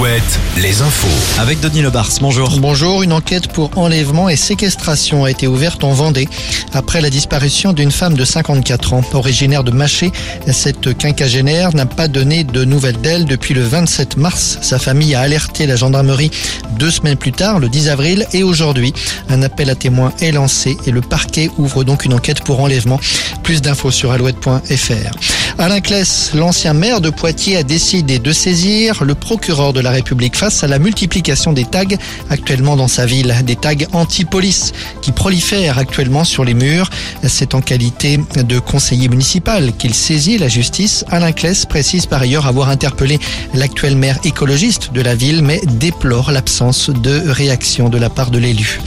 [0.00, 1.38] Alouette, les infos.
[1.38, 2.50] Avec Denis Lebars, bonjour.
[2.58, 6.26] Bonjour, une enquête pour enlèvement et séquestration a été ouverte en Vendée
[6.72, 9.02] après la disparition d'une femme de 54 ans.
[9.12, 10.10] Originaire de Maché,
[10.50, 14.58] cette quinquagénaire n'a pas donné de nouvelles d'elle depuis le 27 mars.
[14.62, 16.30] Sa famille a alerté la gendarmerie
[16.78, 18.94] deux semaines plus tard, le 10 avril, et aujourd'hui,
[19.28, 23.00] un appel à témoins est lancé et le parquet ouvre donc une enquête pour enlèvement.
[23.42, 25.39] Plus d'infos sur alouette.fr.
[25.60, 30.34] Alain Kless, l'ancien maire de Poitiers, a décidé de saisir le procureur de la République
[30.34, 31.84] face à la multiplication des tags
[32.30, 33.34] actuellement dans sa ville.
[33.44, 36.88] Des tags anti-police qui prolifèrent actuellement sur les murs.
[37.28, 41.04] C'est en qualité de conseiller municipal qu'il saisit la justice.
[41.10, 43.18] Alain Kless précise par ailleurs avoir interpellé
[43.52, 48.38] l'actuel maire écologiste de la ville, mais déplore l'absence de réaction de la part de
[48.38, 48.80] l'élu.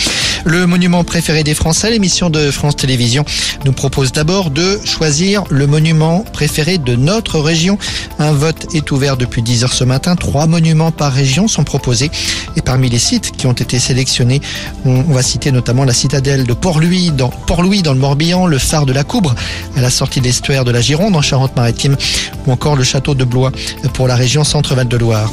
[0.45, 3.23] Le monument préféré des Français, l'émission de France Télévisions,
[3.63, 7.77] nous propose d'abord de choisir le monument préféré de notre région.
[8.19, 10.15] Un vote est ouvert depuis 10 heures ce matin.
[10.15, 12.11] Trois monuments par région sont proposés.
[12.57, 14.41] Et parmi les sites qui ont été sélectionnés,
[14.85, 19.03] on va citer notamment la citadelle de Port-Louis dans, le Morbihan, le phare de la
[19.03, 19.33] Coubre
[19.77, 21.95] à la sortie de l'estuaire de la Gironde en Charente-Maritime
[22.45, 23.51] ou encore le château de Blois
[23.93, 25.31] pour la région Centre-Val de Loire.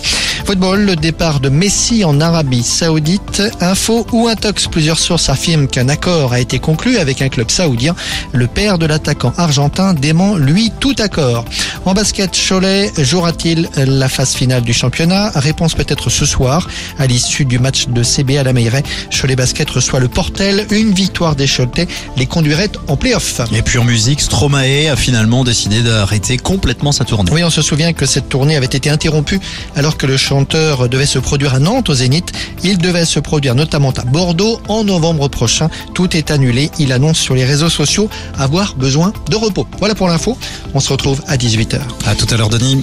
[0.51, 3.41] Football, le départ de Messi en Arabie Saoudite.
[3.61, 7.95] Info ou intox, plusieurs sources affirment qu'un accord a été conclu avec un club saoudien.
[8.33, 11.45] Le père de l'attaquant argentin dément, lui, tout accord.
[11.87, 15.31] En basket, Cholet jouera-t-il la phase finale du championnat?
[15.35, 16.69] Réponse peut-être ce soir.
[16.99, 20.67] À l'issue du match de CB à la Meilleray, Cholet Basket reçoit le Portel.
[20.71, 23.41] Une victoire des Choletais les conduirait en play-off.
[23.53, 27.31] Et puis en musique, Stromae a finalement décidé d'arrêter complètement sa tournée.
[27.33, 29.41] Oui, on se souvient que cette tournée avait été interrompue
[29.75, 32.31] alors que le chanteur devait se produire à Nantes au Zénith.
[32.63, 35.71] Il devait se produire notamment à Bordeaux en novembre prochain.
[35.95, 36.71] Tout est annulé.
[36.79, 39.67] Il annonce sur les réseaux sociaux avoir besoin de repos.
[39.79, 40.37] Voilà pour l'info.
[40.75, 41.39] On se retrouve à
[41.71, 41.81] 18h.
[42.07, 42.83] À tout à l'heure, Denis.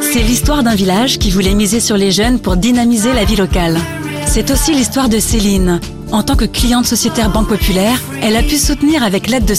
[0.00, 3.78] C'est l'histoire d'un village qui voulait miser sur les jeunes pour dynamiser la vie locale.
[4.26, 5.80] C'est aussi l'histoire de Céline.
[6.10, 9.54] En tant que cliente sociétaire Banque Populaire, elle a pu soutenir avec l'aide de